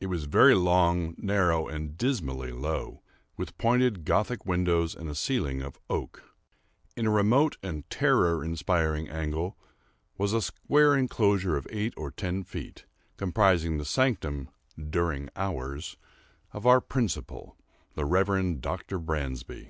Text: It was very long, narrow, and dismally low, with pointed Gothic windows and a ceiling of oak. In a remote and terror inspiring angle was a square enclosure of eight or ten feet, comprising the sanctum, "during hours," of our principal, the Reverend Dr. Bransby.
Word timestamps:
It 0.00 0.06
was 0.06 0.24
very 0.24 0.56
long, 0.56 1.14
narrow, 1.18 1.68
and 1.68 1.96
dismally 1.96 2.50
low, 2.50 3.00
with 3.36 3.56
pointed 3.58 4.04
Gothic 4.04 4.44
windows 4.44 4.92
and 4.96 5.08
a 5.08 5.14
ceiling 5.14 5.62
of 5.62 5.78
oak. 5.88 6.34
In 6.96 7.06
a 7.06 7.12
remote 7.12 7.58
and 7.62 7.88
terror 7.88 8.42
inspiring 8.44 9.08
angle 9.08 9.56
was 10.16 10.32
a 10.32 10.42
square 10.42 10.96
enclosure 10.96 11.56
of 11.56 11.68
eight 11.70 11.94
or 11.96 12.10
ten 12.10 12.42
feet, 12.42 12.86
comprising 13.16 13.78
the 13.78 13.84
sanctum, 13.84 14.48
"during 14.90 15.30
hours," 15.36 15.96
of 16.50 16.66
our 16.66 16.80
principal, 16.80 17.56
the 17.94 18.04
Reverend 18.04 18.60
Dr. 18.60 18.98
Bransby. 18.98 19.68